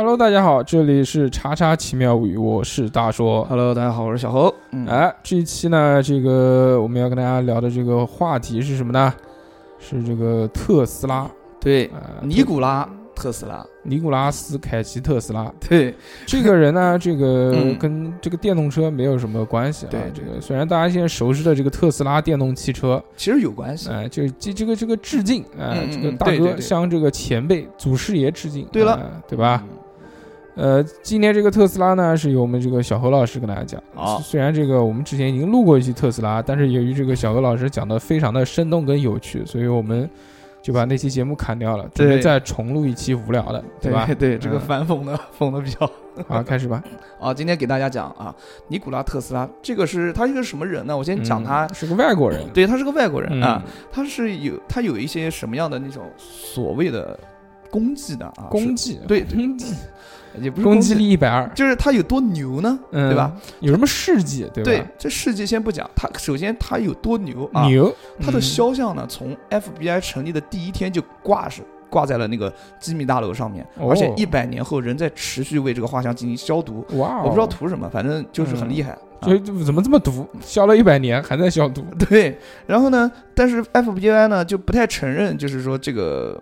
[0.00, 3.44] Hello，大家好，这里是叉叉奇妙物语，我是大说。
[3.44, 4.54] Hello，大家好，我是小侯。
[4.70, 9.12] 嗯，哎，这一期呢，这个我们要跟大家聊的这个话题是什么呢？
[9.78, 15.94] 是这个特斯拉，对，呃，尼古拉特斯拉，尼古拉斯凯奇特斯拉对，
[16.24, 19.88] 这个人呢， 这个嗯跟这个电动车没有什么关系啊。
[19.90, 23.90] 对这个虽然大家现在熟知的这个特斯拉电动汽车，其实有关系。
[23.90, 29.62] 哎，就是这这个这个致敬，哎，嗯嗯这个大哥向这个前辈祖师爷致敬，对了哎对吧？
[29.70, 29.76] 嗯？
[30.54, 33.82] 呃，今天这个特斯拉呢，是由我们这个小何老师跟大家讲。
[33.94, 40.08] 好虽然这个我们之前已经录过一期特斯拉，但是由于这个小何老师讲的非常的生动跟有趣，所以我们
[40.60, 44.06] 就把那期节目砍掉了，准备再重录一期无聊的，对吧？
[44.18, 45.90] 对，这个嗯反讽的讽的比较。
[46.28, 46.82] 好，开始吧。
[47.18, 48.34] 啊，今天给大家讲啊，
[48.68, 50.94] 尼古拉特斯拉，这个是他一个什么人呢？
[50.94, 51.68] 我先讲嗯他。
[51.68, 57.18] 是个外国人，对他是个外国人嗯啊，他是有他有一些什么样的那种所谓的
[57.70, 58.48] 功绩的啊？
[58.50, 59.74] 功绩，对功绩，
[60.38, 62.78] 也不是功绩绩，力一百二，就是他有多牛呢？
[62.92, 63.32] 嗯，对吧？
[63.60, 64.70] 有什么事迹，对吧？
[64.70, 67.66] 对，这事迹先不讲，他首先他有多牛啊？
[67.66, 76.84] 牛，他的嗯肖像呢，从 FBI 成立的第一天就挂是挂在了那个机密大楼上面，哦而且一百年后仍在持续为这个画像进行消毒。
[76.96, 78.96] 哇哦，我不知道图什么，反正就是很厉害。
[79.22, 80.26] 所以就怎么这么毒？
[80.40, 86.40] 消了一百年还在消毒， 对，然后呢，但是 FBI 呢就不太承认，就是说这个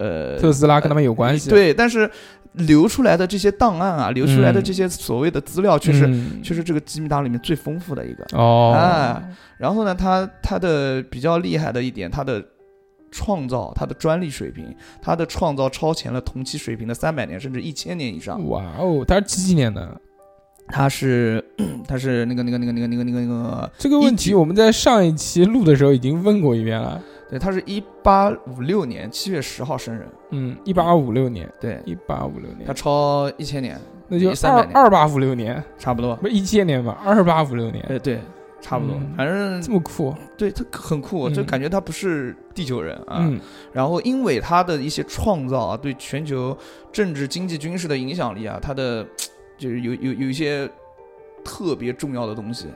[0.00, 2.10] 呃特斯拉跟他们有关系，对，但是
[2.52, 8.24] 流出来的这些档案啊，流出来的这些所谓的资料，却是、嗯却是这个机密大楼里面最丰富的一个。
[8.32, 9.22] 哦，哎
[9.58, 12.44] 然后呢，他他的比较厉害的一点，他的
[13.10, 18.46] 创造，他的专利水平，他的创造超前了同期水平的三百年甚至一千年以上。
[18.48, 20.00] 哇哦，他是几几年的？
[20.68, 21.42] 他是
[21.88, 27.02] 他是那个那个那个那个那个那个那个，这个问题我们在上一期录的时候已经问过一遍了。
[27.28, 32.60] 对，他是一八五六年七月十号生人，嗯，一八五六年，对，一八五六年。
[32.60, 33.78] 他年，超一千年，
[34.08, 34.76] 那就300年。
[34.76, 36.16] 二二八五六年，差不多。
[36.16, 36.98] 不是一千年吧？
[37.04, 38.18] 二八五六年，呃，对，
[38.62, 40.14] 差不多，嗯反正这么酷。
[40.36, 41.34] 对他很酷，嗯。
[41.34, 43.18] 就感觉他不是地球人啊。
[43.20, 43.38] 嗯。
[43.72, 46.56] 然后因为他的一些创造啊，对全球
[46.90, 49.06] 政治、经济、军事的影响力啊，他的
[49.58, 50.66] 就是有有有一些
[51.44, 52.68] 特别重要的东西，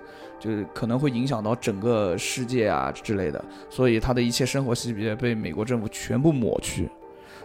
[0.43, 6.91] 就是可能会影响到整个世界啊之类的，所以他的一切生活细节被美国政府全部抹去。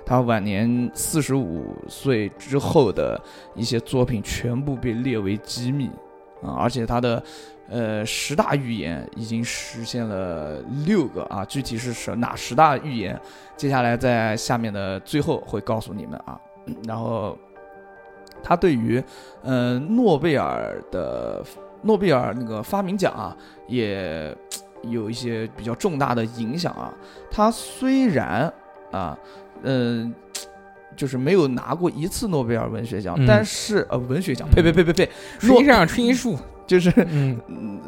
[0.04, 3.22] 他晚年四十五岁之后的
[3.54, 5.92] 一些作品全部被列为机密
[6.42, 7.22] 啊，而且他的
[7.70, 13.20] 呃十大预言已经实现了六个啊，具体是什哪十大预言，
[13.56, 16.40] 接下来在下面的最后会告诉你们啊。
[16.88, 17.38] 然后
[18.42, 19.04] 他对于
[19.44, 21.44] 呃诺贝尔的
[21.84, 23.36] 诺贝尔那个发明奖啊，
[23.68, 24.36] 也
[24.84, 26.94] 有一些比较重大的影响啊。
[27.32, 28.52] 他虽然
[28.92, 29.18] 啊，
[29.64, 30.14] 嗯、
[30.96, 33.26] 就是没有拿过一次诺贝尔文学奖，嗯。
[33.28, 35.10] 但是呃，文学奖，呸呸呸呸呸，
[35.44, 36.92] 诺实际上春树，就是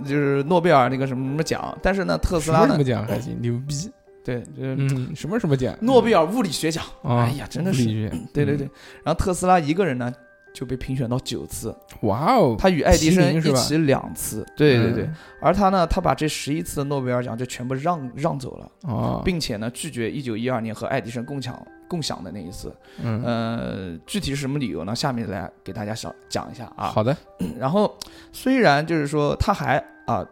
[0.04, 3.90] 就是诺贝尔那个什么什么奖，但是呢，特斯拉呢什么，奖还行，牛逼。
[4.22, 5.76] 对，就是嗯，什么什么奖？
[5.82, 7.84] 诺贝尔物理学奖，啊，哎呀真的是。
[7.84, 8.12] 物理学。
[8.34, 8.70] 对对对，
[9.04, 10.12] 然后特斯拉一个人呢
[10.54, 21.56] 就被评选到九次，哇哦，他与爱迪生一起两次，对对对，嗯，而他呢，他把这十一次的诺贝尔奖就全部让让走了，哦，并且呢拒绝一九一二年和爱迪生共享
[21.88, 24.96] 共享的那一次，嗯，呃，具体是什么理由呢？
[24.96, 26.88] 下面来给大家小讲一下啊。
[26.88, 27.16] 好的，
[27.58, 27.96] 然后
[28.32, 30.26] 虽然就是说他还啊，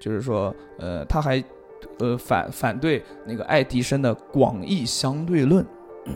[0.00, 1.42] 就是说呃，他还
[1.98, 5.64] 呃反反对那个爱迪生的广义相对论。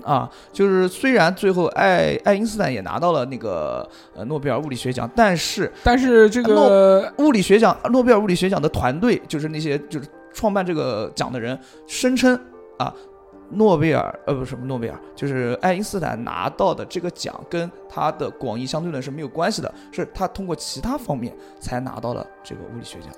[0.03, 12.39] 啊，就是虽然最后爱爱因斯坦也拿到了那个呃诺贝尔物理学奖，但是但是这个物理学奖诺贝尔物理学奖的团队，就是那些就是创办这个奖的人，声称
[12.79, 12.93] 啊，
[13.51, 23.11] 诺贝尔呃不是什么诺贝尔，就是爱因斯坦拿到的这个奖跟他的广义相对论是没有关系的，是他通过其他方面才拿到了这个物理学奖，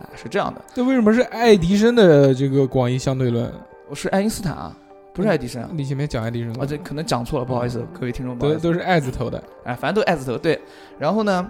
[0.00, 3.52] 啊，是这样的，那为什么是爱迪生的这个广义相对论？
[3.90, 4.74] 我是爱因斯坦啊，
[5.14, 5.70] 不是爱迪生啊。
[5.72, 9.42] 你前面讲爱迪生啊，这可能讲错了，不好意思，各位听众，都都是爱字头的。
[9.64, 10.60] 哎，反正都爱字头，对。
[10.98, 11.48] 然后呢，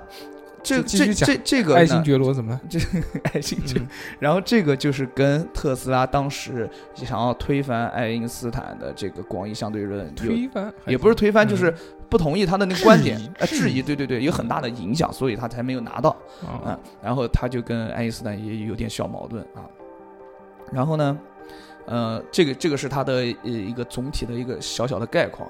[0.62, 2.60] 这这这这个爱新，觉罗怎么了？
[2.68, 2.78] 这
[3.32, 3.88] 爱新觉嗯。
[4.20, 10.72] 然后这个就是跟特斯拉当时想要推翻爱因斯坦的这个广义相对论，推翻？
[10.86, 11.74] 也不是推翻，就是
[12.10, 16.10] 不同意他的那个观点质疑，呃，质疑，对对对，有很大的影响，所以他才没有拿到，
[16.42, 19.64] 啊嗯，然后他就跟爱因斯坦也有点小矛盾啊。
[20.72, 21.18] 然后呢，
[21.86, 25.48] 呃，这个这个是他的呃一个总体的一个小小的概况，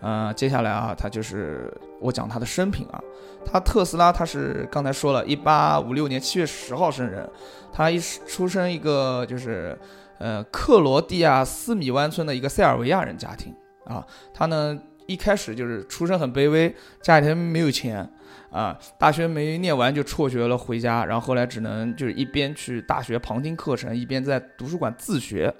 [0.00, 3.00] 呃，接下来啊，他就是我讲他的生平啊，
[3.44, 7.28] 他特斯拉他是刚才说了，一八五六年七月十号生人，
[7.72, 9.78] 他一出生一个就是
[10.18, 13.54] 呃克罗地亚斯米湾村的一个塞尔维亚人家庭
[13.84, 14.04] 啊，
[14.34, 18.10] 他呢一开始就是出身很卑微，家里头没有钱
[18.50, 25.54] 啊，大学没念完就辍学了回家，然后后来只能就是一边去大学旁听课程，一边在图书馆自学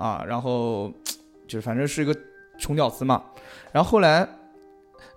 [0.00, 0.90] 啊，然后
[1.46, 2.16] 就是反正是一个
[2.58, 3.22] 穷屌丝嘛。
[3.70, 4.26] 然后后来，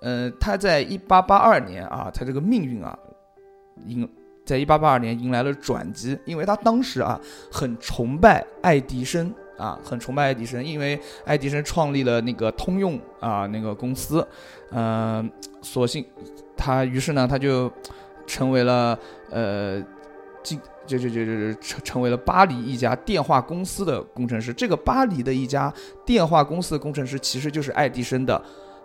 [0.02, 2.98] 呃，他在一八八二年啊，他这个命运啊，
[3.88, 4.08] 迎
[4.46, 7.18] 在一八八二年迎来了转机，因为他当时啊
[7.50, 14.28] 很崇拜爱迪生啊，很崇拜爱迪生，因为爱迪生创立了那个通用啊那个公司，
[14.70, 15.24] 呃，
[15.62, 16.06] 所幸
[16.58, 17.72] 他于是呢他就
[18.28, 19.00] 成为了
[19.30, 19.82] 呃
[20.44, 24.54] 进就就就就成成为了巴黎一家电话公司的工程师。
[24.54, 25.74] 这个巴黎的一家
[26.06, 28.42] 电话公司的工程师其实就是爱迪生的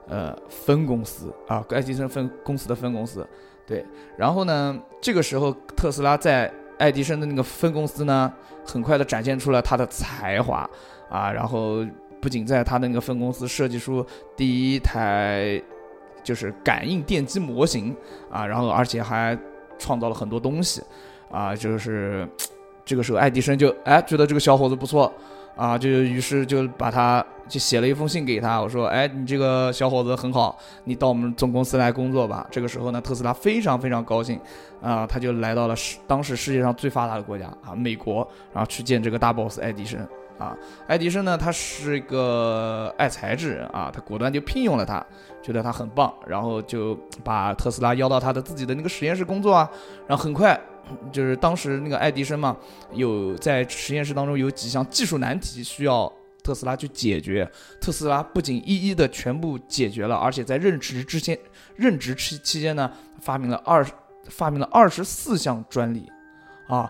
[0.06, 3.26] 呃分公司啊，爱迪生分公司的分公司。
[3.66, 3.84] 对，
[4.16, 8.32] 然后呢，这个时候特斯拉在爱迪生的那个分公司呢，
[8.64, 10.68] 很快的展现出了他的才华
[11.10, 11.84] 啊，然后
[12.20, 14.04] 不仅在他的那个分公司设计出
[14.34, 15.60] 第一台
[16.22, 17.94] 就是感应电机模型
[18.30, 19.38] 啊，然后而且还
[19.78, 20.82] 创造了很多东西
[21.30, 22.28] 啊，就是
[22.84, 25.12] 这个时候爱迪生就哎觉得这个小伙子不错
[25.56, 32.46] 啊，就于是就把他就写了一封信给他，我说哎你这个小伙子很好，你到我们总公司来工作吧。
[32.50, 34.38] 这个时候呢，特斯拉非常非常高兴
[34.80, 39.98] 啊，他就来到了世当时世界上最发达的国家啊美国，然后去见这个大 boss 爱迪生
[40.38, 40.56] 啊。
[40.86, 45.04] 爱迪生呢，他是一个爱才之人啊，他果断就聘用了他，
[45.42, 49.68] 觉得他很棒，然后就把特斯拉邀到他的自己的那个实验室工作啊。
[50.06, 50.58] 然后很快
[51.12, 52.56] 就是当时那个爱迪生嘛，
[52.92, 56.12] 有在实验室当中有几项技术难题需要
[56.42, 57.50] 特斯拉去解决，
[57.80, 61.38] 特斯拉不仅一一的全部解决了，而且在任职之前
[61.76, 62.90] 任职期期间呢，
[63.20, 63.86] 发明了二
[64.28, 66.06] 发明了二十四项专利。
[66.68, 66.86] 啊，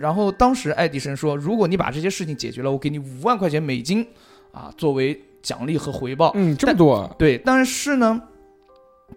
[0.00, 4.06] 然后当时爱迪生说，如果你把这些事情解决了，我给你五万块钱美金，
[4.52, 6.32] 啊，作为奖励和回报。
[6.34, 8.22] 嗯，这么多啊，对，但是呢，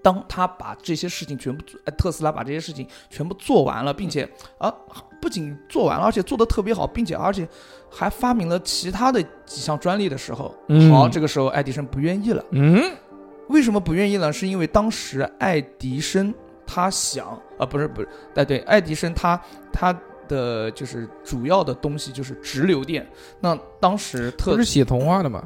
[0.02, 4.28] 当他把这些事情全部做，呃特斯拉把这些事情全部做完了，并且
[4.58, 4.74] 啊，
[5.22, 7.48] 不仅做完了，而且做得特别好，并且而且
[7.90, 12.44] 还发明了其他的几项专利的时候，嗯好，这个时候爱迪生不愿意了。
[12.52, 12.82] 嗯，
[13.50, 14.32] 为什么不愿意呢？
[14.32, 16.34] 是因为当时爱迪生
[16.66, 17.28] 他想
[17.60, 19.40] 啊，不是不是，哎对，爱迪生他
[19.74, 19.94] 他
[20.28, 23.06] 的就是主要的东西就是直流电。
[23.42, 25.44] 那当时特不是写童话的吗？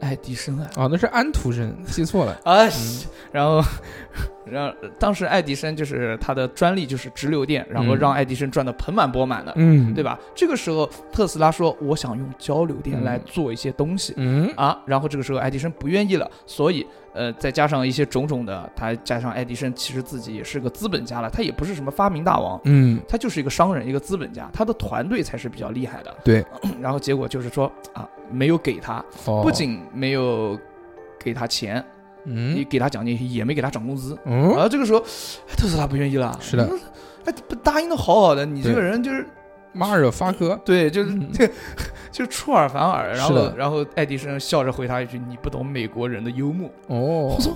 [0.00, 2.38] 爱迪生啊，哦，那是安徒生，记错了。
[2.44, 2.70] 啊，嗯
[3.30, 3.62] 然后，
[4.46, 10.02] 然后当时爱迪生就是他的专利就是直流电，然后嗯让爱迪生赚得盆满钵满的，嗯，对？
[10.02, 10.18] 吧？
[10.34, 14.14] 这个时候特斯拉说我想用交流电来做一些东西。
[14.16, 26.16] 嗯啊，然后这个时候爱迪生不愿意了，所以呃，再加上一些种种的，他加上爱迪生其实自己也是个资本家了，他也不是什么发明大王，嗯，他就是一个商人，一个资本家，他的团队才是比较厉害的。
[26.24, 26.42] 对，
[26.80, 30.58] 然后结果就是说啊，没有给他，哦不仅没有
[31.18, 31.82] 给他钱，也
[32.24, 34.16] 嗯给他奖金，也没给他涨工资。
[34.24, 36.68] 嗯，啊，这个时候哎特斯拉不愿意了，是的，
[37.24, 39.26] 哎，不答应的好好的，你这个人就是
[39.72, 41.12] 马尔发科，对，就是
[42.10, 43.12] 就出尔反尔。
[43.14, 46.68] 然后然后爱迪生笑着回他一句：“你不懂美国人的幽默。
[46.88, 47.50] 哦 我， 操，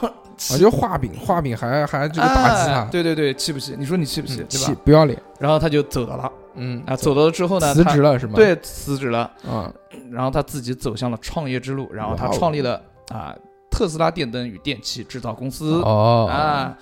[0.00, 3.74] 当啊，就画饼，画饼还还这个打击他，哎对对对，气不气？
[3.78, 4.40] 你说你气不气？
[4.40, 4.66] 嗯对吧？
[4.66, 9.30] 气不要脸，然后他就走了了嗯啊，走了之后呢，辞他职了是吗？，对，辞职了。
[9.48, 9.72] 啊，
[10.10, 13.34] 然后他自己走向了创业之路，然后他创立了啊
[13.70, 15.80] 特斯拉电灯与电器制造公司。
[15.82, 16.76] 哦，啊，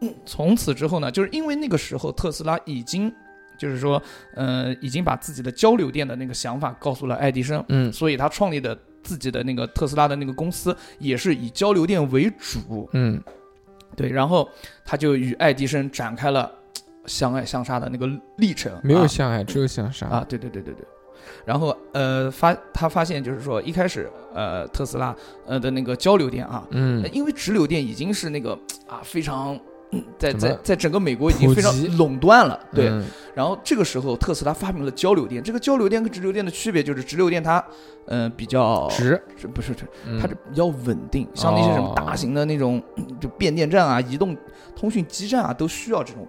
[0.00, 3.12] 嗯从此之后呢，就是因为那个时候特斯拉已经，
[3.58, 4.02] 就是说，
[4.34, 13.22] 呃，已经把自己的交流电的那个想法告诉了爱迪生，嗯所以他创立的自己的那个特斯拉的那个公司也是以交流电为主，嗯，
[13.94, 14.48] 对，然后
[14.84, 16.50] 他就与爱迪生展开了
[17.06, 20.84] 相爱相杀的那个历程，没有啊相爱，只有相杀啊，对对对对对。
[21.44, 25.14] 然后呃发他发现就是说一开始呃特斯拉
[25.46, 29.54] 呃的那个交流电啊，嗯呃，因为直流电已经是那个啊非常。
[29.92, 32.88] 嗯在在在整个美国已经非常垄断了，对。
[32.88, 33.04] 嗯
[33.34, 35.42] 然后这个时候，特斯拉发明了交流电。
[35.42, 37.64] 这个交流电跟直流电的区别就是，直流电它，
[38.06, 44.36] 嗯、比较直，是不是这嗯它是比较稳定，像那些什么哦大型的那种嗯就变电站啊、移动
[44.76, 46.24] 通讯基站啊，都需要这种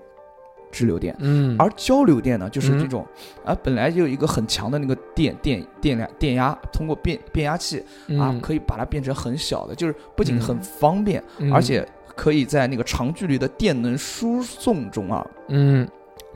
[0.72, 1.16] 直流电。
[1.20, 3.08] 嗯，而交流电呢，就是这嗯种
[3.46, 7.80] 啊，本来就有一个很强的那个电电电量电压，通过变变压器
[8.20, 10.42] 啊，嗯可以把它变成很小的，就是不仅嗯。
[10.42, 11.52] 很方便，嗯。
[11.54, 15.88] 而且可以在那个长距离的电能输送中啊，嗯，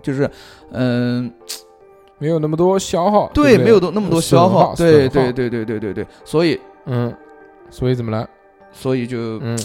[0.01, 0.29] 就是
[0.71, 1.31] 嗯、
[2.17, 5.13] 没有那么多消耗，对，没有多那么多消耗，损对耗。
[5.13, 7.13] 对对对对对对，所以嗯，
[7.69, 8.27] 所以怎么了？
[8.71, 9.57] 所以就嗯，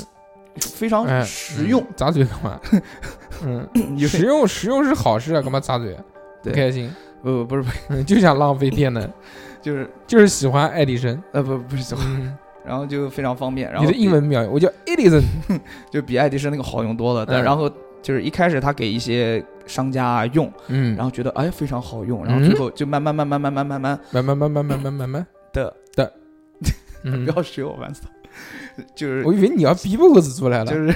[0.60, 1.80] 非常哎，实用。
[1.82, 2.60] 嗯，扎嘴干嘛？
[3.44, 3.68] 嗯，
[3.98, 5.94] 有实用实用是好事啊，干嘛扎嘴？
[6.42, 6.52] 不对。
[6.52, 6.90] 开心，
[7.22, 7.78] 不不是不是。
[7.88, 9.10] 嗯，就想浪费电能，
[9.60, 9.90] 就是。
[10.06, 12.36] 就是喜欢爱迪生，呃不不是喜欢，嗯。
[12.64, 13.70] 然后就非常方便。
[13.70, 15.22] 然后你的英文秒，我叫 Edison，
[15.90, 17.24] 就比爱迪生那个好用多了。
[17.26, 17.44] 但嗯。
[17.44, 17.70] 然后
[18.02, 25.26] 就是一开始他给一些商家用，嗯，然后觉得哎非常好用，然后最后就慢慢慢慢慢慢慢慢慢慢慢慢慢慢慢慢。
[25.52, 26.12] 的，的，
[27.04, 27.24] 嗯。
[27.24, 30.94] 不，要学我烦死了，就是我以为你要比不子出来了，就是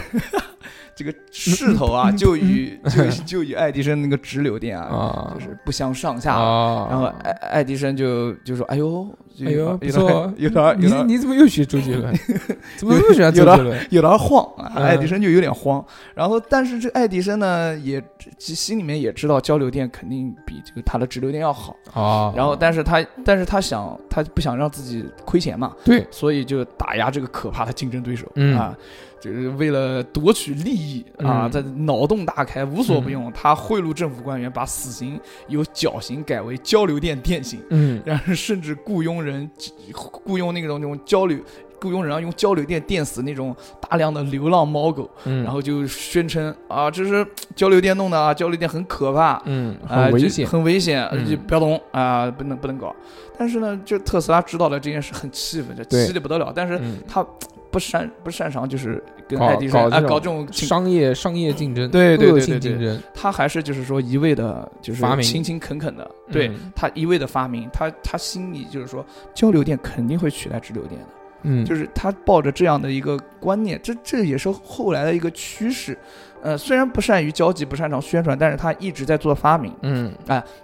[0.94, 6.34] 这个势头啊，就与就就与爱迪生那个直流电啊，啊，就是不相上下。
[6.34, 9.06] 啊，然后爱爱迪生就就说：“哎呦，
[9.44, 12.14] 哎呦不有错点有点你你怎么又学周杰伦？
[12.78, 13.86] 怎么那么喜欢周杰伦？
[13.90, 15.84] 有点慌啊！”嗯爱迪生就有点慌。
[16.14, 18.02] 然后，但是这爱迪生呢，也
[18.38, 21.74] 心里面也知道交流电肯定比这个他的直流电要好。
[21.92, 28.76] 啊，然后，但是他但是他想他不想让自己亏钱嘛，对，所以就打压这个可怕的竞争对手、嗯啊。
[29.24, 33.32] 就是为了夺取利益啊，嗯他脑洞大开，无所不用。
[33.32, 39.50] 他贿赂政府官员，把死刑由绞刑改为交流电电刑，嗯然后甚至雇佣人
[39.92, 41.38] 雇佣那种那种交流。
[41.80, 52.94] 雇佣人啊，用交流电电死那种大量的流浪猫狗，嗯，然后就宣称啊，这是交流电弄的啊，交流电很可怕，嗯，很危险，很危险，嗯就不要动啊，不能不能搞。
[53.36, 56.50] 但是呢，就特斯拉知道了这件事，很气愤，就气得不得了。
[56.56, 57.26] 但是嗯，他
[57.74, 65.24] 不擅不擅长就是跟搞爱迪生啊搞这种搞这种，商业商业竞争，对对对他还是就是说一味的，就是发明。
[65.24, 69.04] 勤勤恳恳的，对嗯他一味的发明，他他心里就是说
[69.34, 71.06] 交流电肯定会取代直流电的，
[71.42, 75.98] 嗯，就是他抱着这样的一个观念，这这也是后来的一个趋势。
[76.40, 79.74] 呃，虽然不善于交际，不擅长宣传，但是他一直在做发明。
[79.82, 80.12] 嗯，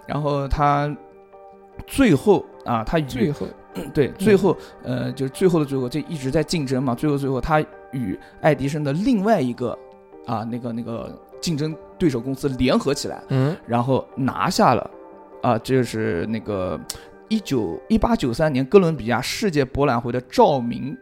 [0.05, 0.95] 然后他
[1.87, 3.47] 最后啊，他与最后，
[3.93, 6.93] 对最后呃，就是最后的最后，这一直在竞争嘛。
[6.95, 7.59] 最后最后，他
[7.91, 9.77] 与爱迪生的另外一个
[10.25, 13.55] 啊那个那个竞争对手公司联合起来，嗯。
[13.65, 14.89] 然后拿下了
[15.41, 16.79] 啊，这就是那个
[17.29, 20.95] 一九一八九三年哥伦比亚世界博览会的照明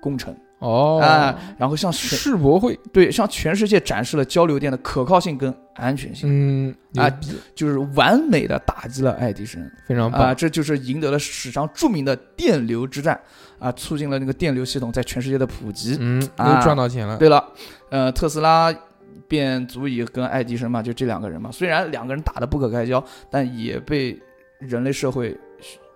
[0.00, 7.10] 工程哦，啊，然后向世博会，对向全世界展示了交流电的可靠性跟安全性，嗯，啊
[7.54, 9.60] 就是完美的打击了爱迪生。
[9.86, 13.18] 非常啊，棒，这就是赢得了史上著名的电流之战
[13.58, 15.96] 啊，促进了那个电流系统在全世界的普及。
[15.98, 17.44] 嗯，啊又赚到钱了，对了，
[17.90, 18.72] 呃，特斯拉
[19.26, 24.18] 便足以跟爱迪生嘛，就这两个人嘛，虽然两个人打得不可开交，但也被
[24.58, 25.36] 人类社会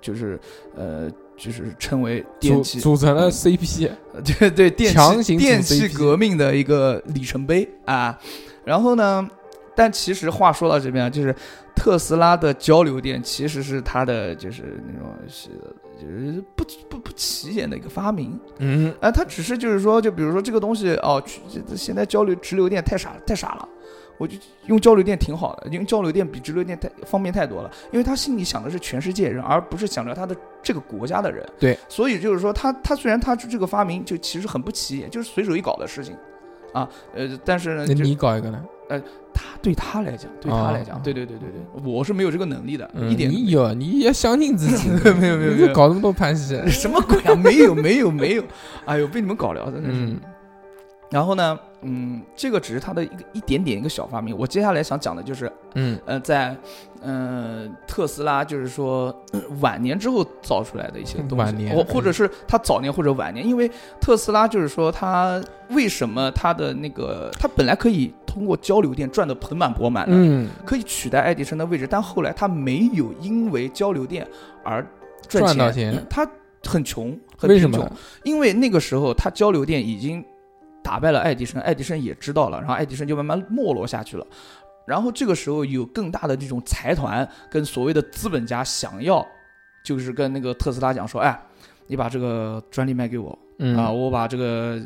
[0.00, 0.38] 就是
[0.76, 3.90] 呃就是称为电组气组成了 CP，
[4.38, 8.18] 对对电强行组气电气革命的一个里程碑啊。
[8.64, 9.28] 然后呢，
[9.74, 11.34] 但其实话说到这边啊，就是
[11.74, 15.48] 特斯拉的交流电其实是它的就是那种是
[16.00, 21.22] 就是不不不起眼的一个发明嗯啊，它只是就是说，就比如说这个东西哦，
[21.76, 23.68] 现在交流直流电太傻太傻了。
[24.16, 27.70] 我就用交流电挺好的，因为交流电比直流电太方便太多了。
[27.90, 31.44] 因为他心里想的是全世界人，而不是想着他的这个国家的人。
[31.58, 36.16] 对，所以就是说他他虽然他这个发明就其实很不起眼，就是随手一搞的事情，
[36.72, 38.64] 啊，呃，但是呢，那你搞一个呢？
[38.88, 45.72] 他对他来讲，对他来讲，哦对对对对对，我是没有这个能力的，嗯一点你有，你也相信自己，没有没有你没有。
[45.72, 47.34] 搞那么多盘戏， 什么鬼啊？
[47.34, 48.44] 没有没有没有，
[48.84, 49.94] 哎呦，被你们搞聊，真的是。
[49.94, 50.20] 嗯。
[51.10, 54.36] 然后呢，嗯，这个只是他的一个一点点一个小发明。
[54.36, 55.98] 我接下来想讲的就是，嗯。
[56.06, 56.56] 呃，在
[57.04, 63.70] 呃特斯拉就是说呃晚年之后造出来的一些东西，晚年或或者是他早年或者晚年，因为
[64.00, 74.26] 特斯拉就是说他为什么他的那个他本来可以通过交流电赚得盆满钵满的，嗯，可以取代爱迪生的位置，但后来他没有因为交流电
[74.64, 74.84] 而
[75.28, 76.26] 赚赚到钱，他
[76.64, 77.96] 很穷，很为什么贫穷？
[78.24, 80.24] 因为那个时候他交流电已经
[80.82, 84.26] 打败了爱迪生，爱迪生也知道了，然后爱迪生就慢慢没落下去了。
[84.86, 89.26] 然后这个时候有更大的这种财团跟所谓的资本家想要，
[89.84, 91.40] 就是跟那个特斯拉讲说，哎，
[91.86, 94.80] 你把这个专利卖给我嗯啊，我把这个。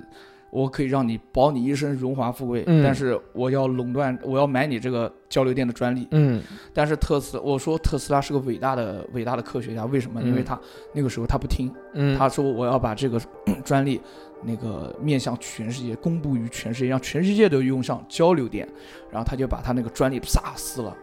[0.50, 6.08] 我可以让你保你一生荣华富贵，嗯但是我要垄断，我要买你这个交流电的专利。
[6.10, 10.22] 嗯但是特斯，我说特斯拉是个伟大的伟大的科学家，为什么？
[10.22, 10.58] 因为嗯他
[10.94, 13.20] 那个时候他不听，嗯，他说我要把这个
[13.62, 14.00] 专利
[14.42, 18.68] 那个面向全世界，公布于全世界，让全世界都用上交流电，
[19.10, 20.96] 然后他就把他那个专利啪撕了，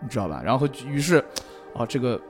[0.00, 0.42] 你知道吧？
[0.44, 1.24] 然后于是，
[1.74, 2.20] 啊，这个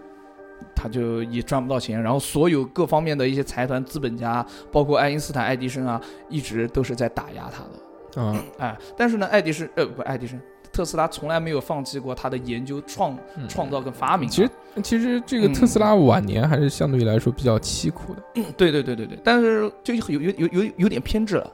[0.75, 8.23] 他就也赚不到钱，然后所有各方面的一些财团、资本家，包括爱因斯坦、爱迪生啊，一直都是在打压他的。
[8.23, 10.41] 啊，哎，但是呢，爱迪生呃不，爱迪生，
[10.73, 13.49] 特斯拉从来没有放弃过他的研究、创嗯。
[13.49, 14.33] 创造跟发明啊。
[14.33, 14.51] 其实
[14.83, 21.51] 其实这个特斯拉晚年还是相对来说比较凄苦的，对对对对对，但是就有有有有有点偏执了。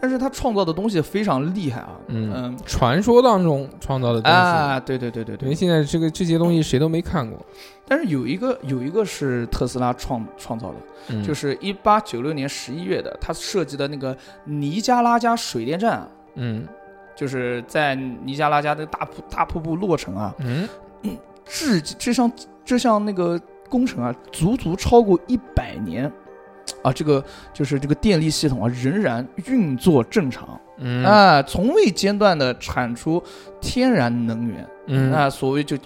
[0.00, 2.58] 但是他创造的东西非常厉害啊，嗯嗯。
[2.66, 5.44] 传说当中创造的东西，啊，对对对对对。
[5.46, 7.38] 因为，现在这个这些东西谁都没看过，
[7.86, 10.74] 但是有一个有一个是特斯拉创创造的，
[11.10, 11.22] 嗯。
[11.22, 16.66] 就是一八九六年十一月的，他设计的那个尼加拉加水电站啊，嗯
[17.14, 20.68] 就是在尼加拉加的大瀑大瀑布落成啊，嗯，
[21.44, 22.30] 至这项
[22.64, 26.10] 这项那个工程啊，足足超过一百年。
[26.82, 30.58] 啊，这个就是这个电力系统啊，仍然运作正常。
[30.78, 31.04] 嗯。
[31.04, 33.22] 啊，从未间断的产出
[33.60, 34.66] 天然能源。
[34.86, 35.12] 嗯。
[35.12, 35.76] 啊，所谓就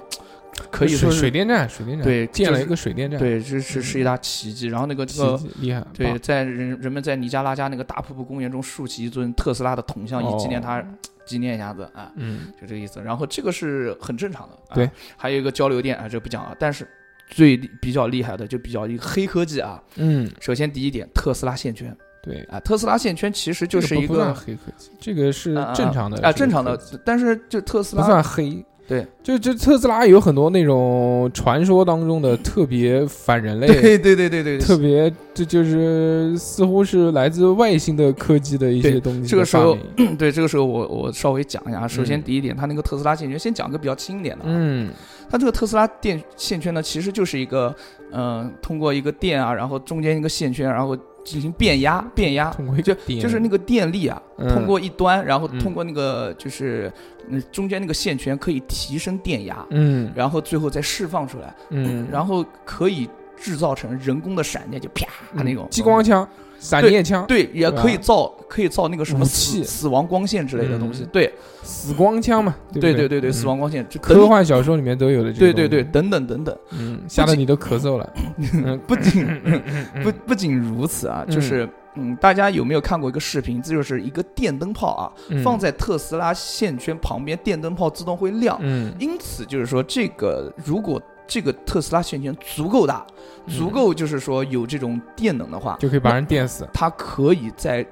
[0.71, 4.68] 可以说是水电站，水电站对建了一个水电站，对，这是是一大奇迹。
[4.68, 10.83] 然后那个这个厉害，对，在人人们在尼加拉加那个大瀑布公园中竖起一尊特斯拉的铜像，以纪念他，
[11.26, 13.02] 纪念一下子啊，嗯就这个意思。
[13.02, 14.54] 然后这个是很正常的。
[14.68, 16.56] 啊对，还有一个交流电啊，这个不讲了。
[16.59, 16.88] 但是
[17.28, 19.83] 最厉比较厉害的就比较一个黑科技啊。
[19.97, 28.64] 嗯，首先第一点，特斯拉线圈对，啊，特斯拉线圈其实就是一个黑科技，这个是正常的啊正常的但是就特斯拉不拉算黑。
[28.88, 39.26] 对，就就特斯拉有很多那种传说当中的特别反人类，对对对对对，特别这就是似乎是来自外星的科技的一些东西。
[39.26, 39.76] 这个时候，
[40.16, 41.88] 对这个时候我我稍微讲一下啊。
[41.88, 44.49] 首先嗯第一点，它那个特斯拉线圈，先讲个比较轻一点的啊。
[44.50, 44.90] 嗯
[45.28, 47.75] 它这个特斯拉电线圈呢，其实就是一个，
[48.12, 52.54] 嗯、通过一个电啊，然后中间一个线圈，然后进行变压，变压，
[52.85, 54.49] 就就是那个电力啊，嗯。
[54.54, 55.59] 通过一端，然后嗯。
[55.59, 56.90] 通过那个就是，
[57.28, 60.11] 嗯，中间那个线圈可以提升电压，嗯。
[60.14, 65.66] 然后最后再释放出来，嗯，然后可以制造成人工的闪电，就啪那种。
[65.66, 66.26] 嗯激光枪、
[66.58, 71.32] 闪对电枪、对，也可以造可以造那个什么武死器死亡光线之类的东西，嗯对
[71.62, 75.32] 死光枪嘛，对不对对对死亡光线，这科幻小说里面都有的。
[75.32, 76.56] 对对对，等等等等。
[76.70, 78.12] 嗯，吓得你都咳嗽了。
[78.64, 79.26] 嗯不仅
[80.02, 83.60] 不不仅如此啊，嗯就是嗯，大家有没有看过一个视频？
[83.62, 88.58] 这就是一个电灯泡啊，嗯放在特斯拉线圈旁边，电灯泡自动会亮。
[88.60, 93.06] 嗯因此就是说，这个如果这个特斯拉线圈足够大，
[93.47, 96.68] 嗯足够就是说有这种电能的话，就可以把人电死。
[96.72, 97.87] 它可以在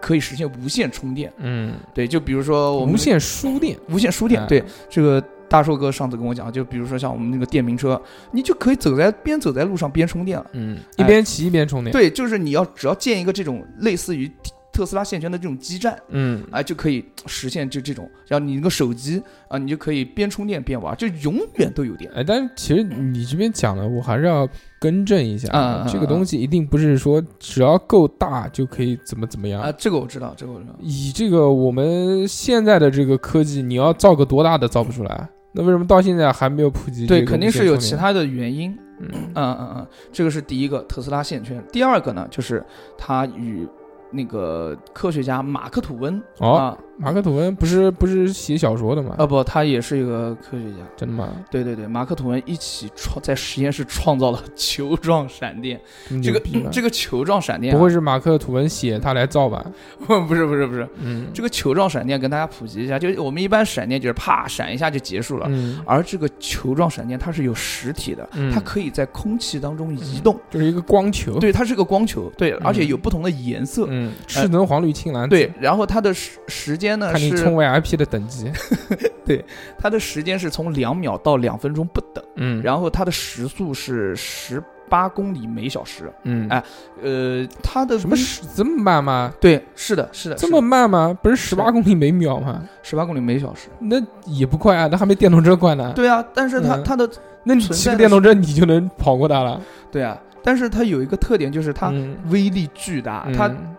[0.00, 1.32] 可以实现无线充电。
[1.38, 3.78] 嗯，对，就比如说我们无线输电。
[3.88, 10.46] 无线输电，哎对这个大寿哥上次跟我讲，就比如说像我们那个电瓶车，你就可以走在边走在路上边充电了。
[10.52, 11.92] 嗯，哎一边骑一边充电。
[11.92, 14.30] 对，就是你要只要建一个这种类似于
[14.78, 22.08] 特斯拉线圈的这种基站，嗯，哎，就可以实现就这种，然后你那个手机啊，你就可以边充电边玩，就永远都有电。
[22.14, 29.60] 哎，但是其实你这边讲的，我还是要更正一下，嗯嗯这个东西一定不是说只要够大就可以怎么怎么样。
[29.60, 30.76] 啊，这个我知道，这个我知道。
[30.78, 35.28] 以这个我们现在的这个科技，你要造个多大的造不出来？
[35.54, 37.04] 那为什么到现在还没有普及？
[37.04, 37.96] 对，肯定是有其。
[37.96, 38.70] 他的原因。
[39.00, 41.62] 嗯嗯嗯嗯，这个是第一个特斯拉线圈。
[41.72, 42.64] 第二个呢，就是
[42.96, 43.64] 它与
[44.10, 49.14] 那个科学家马克吐温哦，啊，马克吐温不是不是写小说的吗？
[49.18, 50.78] 啊不，他也是一个科学家。
[50.96, 51.28] 真的吗？
[51.50, 55.80] 对对对，马克吐温一起创在实验室创造了球状闪电。
[56.22, 59.64] 这个个 这个球状闪电、啊、不会是马克吐温写他来造吧？
[60.06, 70.38] 不是不是不是，嗯，这个球状闪电跟大家普及一下，就我们一般闪电就是啪闪一下就结束了，嗯而这个球状闪电它是有实体的，嗯它可以在空气当中移动。
[70.50, 71.38] 就是一个光球。
[71.38, 73.86] 对，它是个光球，对，嗯而且有不同的颜色。
[73.88, 75.30] 嗯，赤橙黄绿青蓝紫。
[75.30, 78.50] 对，然后它的时时间呢看你充 VIP 的等级。
[79.26, 79.44] 对
[79.78, 86.10] 它的时间是从两秒到两分钟不等，嗯，然后它的时速是十八公里每小时。
[86.22, 86.62] 嗯，哎
[87.02, 89.30] 呃，它的什么时这么慢吗？
[89.38, 91.14] 对，是的，是的，这么慢吗？
[91.22, 92.62] 不是十八公里每秒吗？
[92.82, 93.68] 十八公里每小时。
[93.78, 95.92] 那也不快啊，那还没电动车快呢。
[95.94, 97.06] 对啊，但是它嗯它的
[97.44, 99.60] 那你骑个电动车你就能跑过它了。
[99.92, 103.76] 对啊，但是它有一个特点，就是它嗯威力巨大，它嗯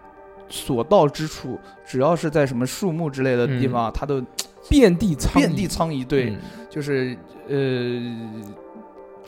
[0.50, 4.22] 所到之处，只要是在什么树木之类的地方，它都
[4.68, 6.06] 遍地苍遍地苍蝇。
[6.06, 6.38] 对，嗯
[6.70, 7.16] 就是
[7.48, 7.56] 呃，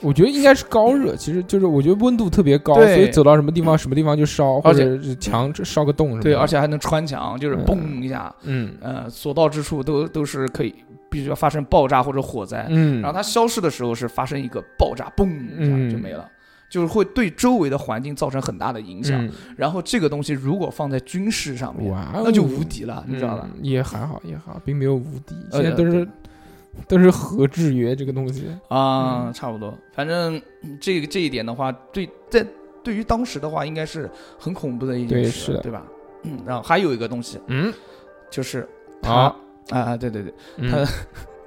[0.01, 6.23] 我觉得应该是高热，其实就是我觉得温度特别高，对所以走到什么地方什么地方就烧，或而且墙烧个洞什么的。
[6.23, 10.73] 对，而且还能穿墙，就是嗯嘣一下，嗯呃，所到之处都都是可以，
[11.09, 12.65] 必须要发生爆炸或者火灾。
[12.69, 16.27] 嗯，然后它消失的时候是发生一个爆炸，嘣一下嗯就没了。
[16.71, 23.45] 就是会对周围的环境造成很大的影响，嗯然后这个东西如果放在军事上面，哦，那就无敌了，你知道吧？
[23.53, 26.07] 嗯也还好也好，并没有无敌，呃现在都是
[26.87, 28.47] 都是核制约这个东西。
[28.69, 29.77] 啊、嗯差不多。
[29.91, 32.45] 反正嗯这个这一点的话，对在
[32.81, 35.83] 对于当时的话，应该是很恐怖的一件事，对对吧？
[36.23, 37.73] 嗯，然后还有一个东西嗯
[38.29, 38.65] 就是
[39.01, 39.35] 他啊
[39.71, 40.85] 啊啊，对对对，嗯他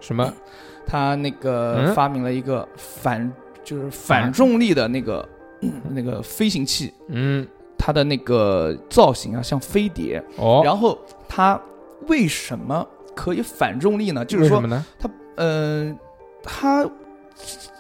[0.01, 0.31] 什么？
[0.87, 3.33] 他那个嗯发明了一个反
[3.65, 5.27] 就是反重力的那个、
[5.63, 7.47] 嗯 那个飞行器，嗯，
[7.79, 10.99] 它的那个造型啊像飞碟，哦，然后
[11.29, 11.61] 它
[12.07, 14.25] 为什么可以反重力呢？
[14.25, 14.85] 就是说为什么，呢？
[15.37, 15.99] 嗯，
[16.43, 16.89] 它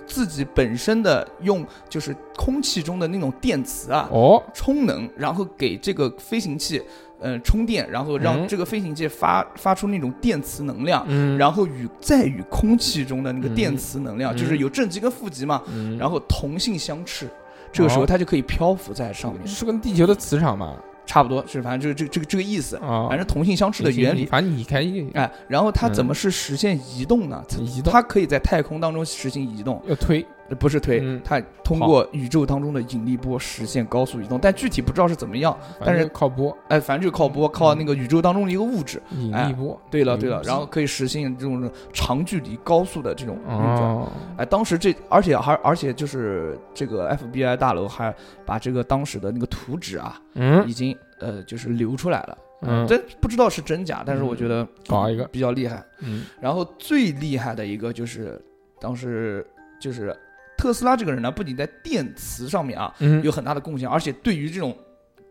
[0.06, 6.82] 自己本身的用就是空气中的那种电磁啊，哦，充能，然后给这个飞行器
[7.20, 8.48] 呃充电，然后让嗯。
[8.48, 14.36] 这个飞行器发发出那种电磁能量，嗯，然后与再与空气中的那个电磁能量，嗯。
[14.36, 17.28] 就是有正极跟负极嘛，嗯，然后同性相斥，
[17.72, 18.06] 这个时候哦。
[18.06, 20.74] 它就可以漂浮在上面，是跟地球的磁场嘛？
[21.06, 24.24] 差不多是反正就是这个这个这个意思，啊，反正同性相斥的原理。
[24.24, 25.92] 反正你开一哎，然后它嗯。
[25.92, 27.44] 怎么是实现移动呢？
[27.46, 27.92] 它移动。
[27.92, 30.26] 它可以在太空当中实行移动，要推，呃
[30.58, 35.56] 不是推，嗯它通过宇宙当中的引力波实现高速移动，但具体不知道是怎么样。
[35.78, 39.00] 反正但是靠波哎，反正就靠波，靠那个宇宙当中的一个物质。
[39.12, 39.80] 引哎力波。
[39.90, 43.80] 对了对了，然后可以实现这种长距离高速的这种运转。
[43.80, 52.38] 哦，哎，当时这而且还而且就是这个 FBI 大楼还把这个当时的那个图纸啊，嗯已经呃就是流出来了。
[52.66, 55.84] 嗯，这不知道是真假，但是我觉得搞一个比较厉害。
[56.00, 58.40] 嗯然后最厉害的一个就是
[58.80, 59.46] 当时
[59.80, 60.16] 就是
[60.64, 64.74] 特斯拉这个人呢，不仅在电磁上面啊嗯有很大的贡献，而且对于这种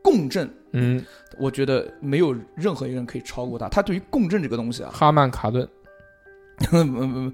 [0.03, 1.03] 共振，嗯，
[1.39, 3.67] 我觉得没有任何一个人可以超过他。
[3.67, 5.67] 他对于共振这个东西啊，哈曼卡顿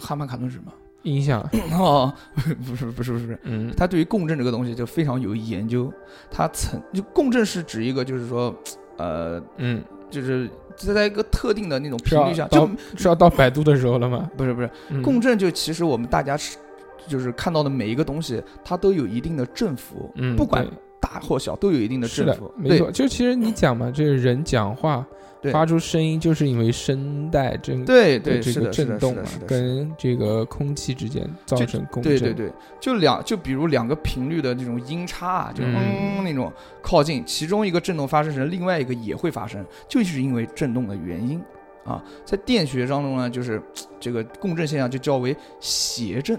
[0.00, 0.72] 哈曼卡顿是什么？
[1.04, 1.48] 音响，
[1.78, 2.12] 哦，
[2.66, 5.92] 不是不是不是，嗯他对于共振这个东西就非常有研究。
[6.28, 8.52] 他曾就共振是指一个就是说，
[8.96, 14.28] 呃，嗯，就是在一个特定的那种频率下，就是要到百度的时候了吗？
[14.36, 16.58] 不是不是嗯共振，就其实我们大家是
[17.06, 20.66] 就是看到的每一个东西，它都有一定的振幅，嗯，不管
[21.00, 25.06] 大或小都有一定的振幅，，对没错，就其实你讲嘛，这个人讲话
[25.52, 32.18] 发出声音，就是因为声带震对对，这个震动嘛跟这个空气之间造成共振。
[32.18, 35.76] 对对对，就两就比如两个频率的那种音差啊，就嗯
[36.18, 41.40] 嗯那种靠近，其中一个振动发生时，另外一个也会发生，就是因为振动的原因
[41.84, 42.02] 啊。
[42.24, 43.62] 在电学当中呢，就是
[44.00, 46.38] 这个共振现象就叫为谐振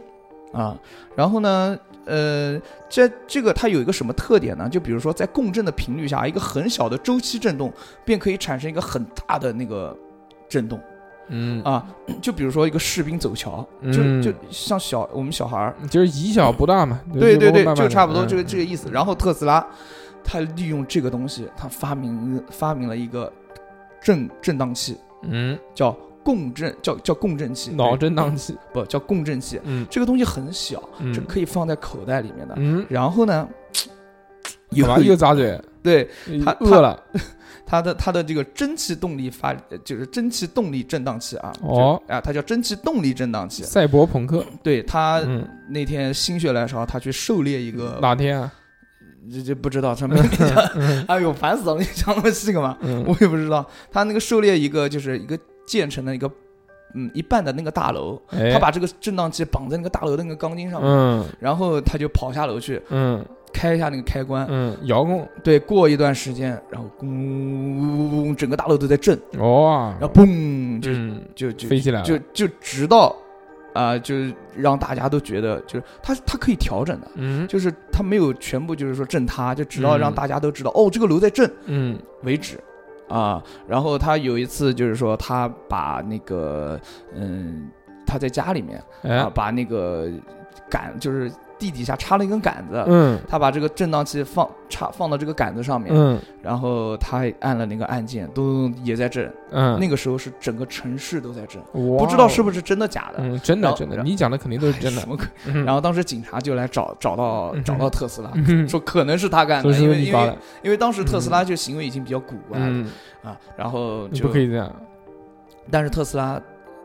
[0.52, 0.78] 啊。
[1.16, 2.60] 然后呢，呃，
[2.90, 4.68] 这这个它有一个什么特点呢？
[4.70, 7.72] 就比如说在共振的频率下，一个很小的周期振动
[8.06, 9.96] 便可以产生一个很大的那个
[10.48, 10.80] 震动。
[11.32, 11.86] 嗯，啊，
[12.20, 17.00] 就比如说一个士兵走桥，嗯就就像小我们小孩儿，就是以小不大嘛。
[17.14, 18.90] 对对对，慢慢就差不多这个嗯这个意思。
[18.92, 19.64] 然后特斯拉，
[20.24, 23.32] 他利用这个东西，他发明发明了一个
[24.02, 25.96] 振振荡器，嗯，叫
[26.30, 29.60] 共振，叫叫共振器，脑震荡器， 不叫共振器。
[29.64, 32.54] 嗯这个东西很小，嗯是可以放在口袋里面的。
[32.58, 33.48] 嗯，然后呢，
[34.70, 35.60] 有干嘛又咂嘴？
[35.82, 36.08] 对
[36.46, 37.02] 他饿了
[37.66, 41.52] 它的它的这个蒸汽动力发，呃就是蒸汽动力振荡器啊。
[41.62, 43.64] 哦就，啊，它叫蒸汽动力振荡器。
[43.64, 48.54] 赛博朋克，对他嗯，那天心血来潮，他去狩猎一个，哪天啊？
[49.32, 50.16] 这这不知道什么，
[51.08, 51.78] 哎呦烦死了！
[51.78, 52.76] 你讲那么细干嘛？
[52.82, 53.64] 嗯我也不知道。
[53.92, 55.38] 他那个狩猎一个就是一个
[55.70, 56.30] 建成了一个，
[56.96, 61.26] 嗯，一半的那个大楼，哎，他把这个振荡器绑在那个大楼的那个钢筋上面，嗯。
[61.40, 63.24] 然后他就跑下楼去嗯。
[63.52, 73.16] 开一下那个开关，嗯遥控，对，过一段时间，然后咣，整个大楼都在震，哦，然后嘣，就嗯就就飞起来了，就就直到
[73.74, 77.08] 啊、就是让大家都觉得，就是它它可以调整的。
[77.16, 77.48] 嗯。
[77.48, 80.00] 就是它没有全部就是说震塌，就直到嗯。
[80.00, 81.98] 让大家都知道、哦，这个楼在震嗯。
[82.24, 82.60] 为止
[83.10, 83.44] 啊。
[83.68, 86.80] 然后他有一次就是说他把那个
[87.14, 87.70] 嗯，
[88.06, 90.10] 他在家里面啊哎，把那个
[90.70, 93.20] 赶就是地底下插了一根杆子，嗯。
[93.28, 96.20] 他把这个振荡器放插放到这个杆子上面，嗯。
[96.42, 99.32] 然后他按了那个按键，咚也在震。
[99.52, 103.20] 嗯，那个时候是整个城市都在震，不不知道是不是真的假的。
[103.20, 105.02] 嗯，真的真的，你讲的肯定都是真的。
[105.02, 105.52] 哎什。
[105.52, 107.64] 么然后当时警察就来找找到嗯。
[107.64, 108.68] 找到特斯拉，嗯。
[108.70, 112.88] 说可能是他干的，因为因为因为当时特斯拉就行为已经比较古怪了、嗯，
[113.24, 114.72] 啊，然后就不可以这样，
[115.70, 116.40] 但是特斯拉，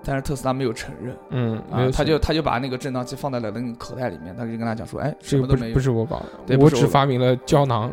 [0.05, 1.17] 但是特斯拉没有承认。
[1.31, 1.63] 嗯，
[1.93, 7.93] 他就他就把那个震荡器放在了那个口袋里面，他就跟他讲说，哎，什么都没有这个不是不，是我搞的，我我只发明了胶囊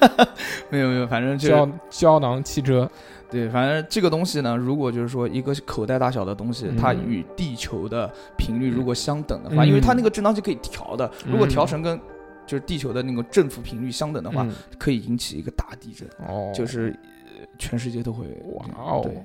[0.70, 2.88] 没有没有，反正就胶是胶囊汽车，
[3.30, 11.98] 对，反正这个东西呢，如果就是说一个口袋大小的东西，它嗯与地球的频率如果相等的话，嗯因为它那个震荡器可以调的，如果嗯调成跟
[12.46, 16.94] 就是地球的那个振幅频率相等的话，嗯可以引起一个大地震，哦，就是
[17.38, 19.22] 呃全世界都会哇哦对，，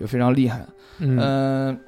[0.00, 0.66] 就非常厉害。
[0.98, 1.80] 嗯嗯，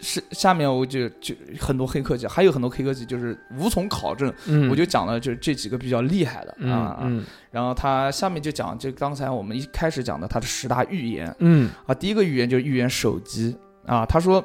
[0.00, 6.98] 是下面我就就很多黑科技，还有很多黑科技就是无从考证，嗯，我就讲了就是这几个比较厉害的嗯啊。
[7.02, 14.42] 嗯然后他下面就讲，就刚才我们一开始讲的他的十大预言嗯啊，第一个预言就是预言手机啊，他说。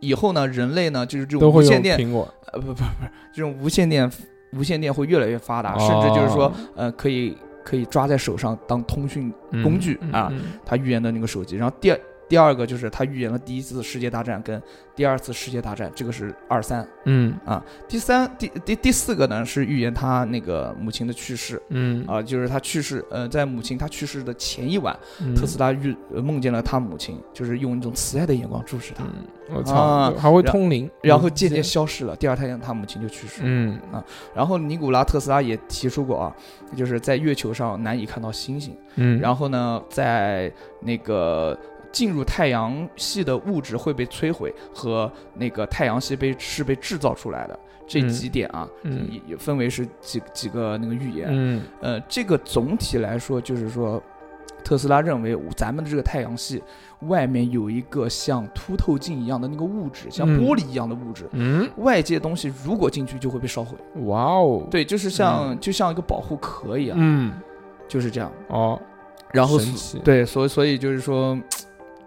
[0.00, 2.84] 以后呢，人类呢，就是这种无线电，苹果，呃，不不不，
[3.34, 4.08] 这种无线电，
[4.52, 11.56] 无线电会越来越发达，哦甚至就是说，呃，可以可以抓在手上当通讯嗯工具嗯啊嗯他预言的那个手机。
[11.56, 11.98] 然后第二
[12.28, 14.62] 第二个就是他预言了第一次世界大战跟
[14.94, 16.86] 第二次世界大战，这个是二三。
[17.04, 21.60] 嗯啊第三第第第四个呢是预言他那个母亲的去世。
[21.68, 32.14] 嗯啊，就是他去世，呃，在母亲他去世的前一晚，嗯特斯拉遇呃梦见了他母亲，就是用一种慈爱的眼光注视他，嗯，我操，啊还会通灵，我然后渐渐消失了。
[32.16, 36.36] 第二天他母亲就去世嗯啊然后尼古拉特斯拉也提出过啊，
[36.76, 38.76] 就是在月球上难以看到星星。
[38.96, 41.56] 嗯，然后呢，在那个
[41.90, 47.58] 进入太阳系的物质会被摧毁，和那个太阳系被是被制造出来的。
[47.86, 48.08] 这嗯。
[48.08, 49.08] 几点啊，嗯。
[49.10, 51.28] 也也分为是几几个那个预言。
[51.30, 51.62] 嗯。
[51.80, 54.02] 呃，这个总体来说就是说，
[54.62, 56.62] 特斯拉认为咱们的这个太阳系
[57.02, 60.36] 外面有一个像凸透镜一样的那个物质，像嗯。
[60.38, 61.26] 玻璃一样的物质。
[61.32, 67.32] 嗯，外界东西如果进去就会被烧毁，哇哦，对，就是像、就像一个保护壳一样，嗯。
[67.88, 68.30] 就是这样。
[68.48, 68.78] 哦，
[69.32, 69.58] 然后，
[70.04, 71.38] 对，所以所以就是说，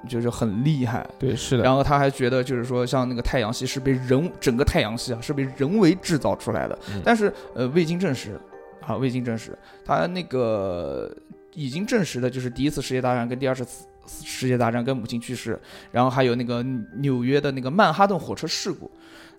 [0.07, 1.07] 就是很厉害。
[1.19, 7.01] 对是的，然后他还觉得，就是说，像那个太阳系是被人整个太阳系啊是被人为制造出来的，嗯。
[7.03, 8.39] 但是呃未经证实，
[8.81, 11.15] 啊未经证实，他那个
[11.53, 13.65] 已经证实的就是第一次世界大战跟第二次
[14.05, 15.59] 世界大战跟母亲去世，
[15.91, 16.63] 然后还有那个
[16.97, 18.89] 纽约的那个曼哈顿火车事故，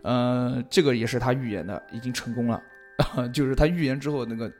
[0.02, 2.62] 呃这个也是他预言的，已经成功了，
[3.34, 4.50] 就是他预言之后那个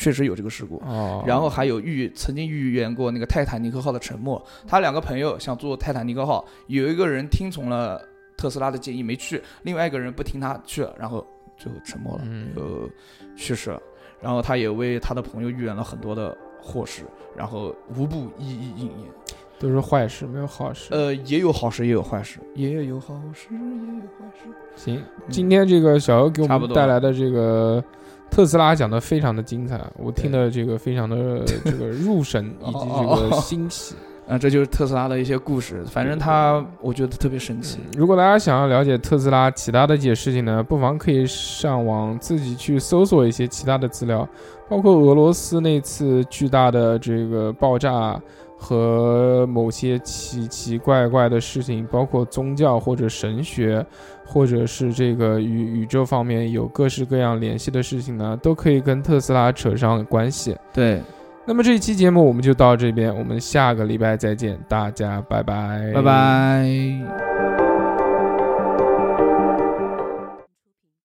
[0.00, 8.00] 确实有这个事故，哦，然后还有预曾经预言过那个泰坦尼克号的沉没，他两个朋友想坐泰坦尼克号，有一个人听从了
[8.34, 11.26] 特斯拉的建议没去，另外一个人不听他去了，然后
[11.58, 12.88] 最后沉没了，嗯就
[13.36, 13.82] 去世了。
[14.22, 17.02] 然后他也为他的朋友预言了很多的祸事，
[17.36, 19.10] 然后无不一一应验。
[19.60, 20.88] 都是坏事，没有好事。
[20.90, 24.48] 呃，也有好事，也有坏事，也有好事，也有坏事。
[24.74, 27.84] 行，今天这个小欧给我们带来的这个
[28.30, 33.94] 特斯拉讲的非常的精彩，我听的这个非常的 这个入神以及这个欣喜。
[34.28, 37.80] 啊、这就是特斯拉的一些故事，反正他我觉得特别神奇。
[37.96, 44.28] 如果大家想要了解特斯拉其他的一些事情呢，不妨可以上网自己去搜索一些其他的资料，
[44.68, 48.22] 包括俄罗斯那次巨大的这个爆炸
[48.62, 53.84] 和某些奇奇怪怪的事情，包括宗教或者神学，
[54.26, 60.54] 或者是这个与宇宙方面有各式各样联系的事情呢，都可以跟特斯拉扯上关系。
[60.74, 61.00] 对，
[61.46, 67.29] 那么这一期节目我们就到这边，我们下个礼拜再见，大家拜拜，拜拜。